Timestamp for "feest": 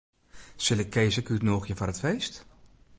2.03-2.33